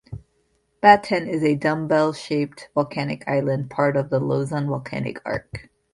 [0.81, 5.69] Batan is a dumbbell-shaped volcanic island, part of the Luzon Volcanic Arc.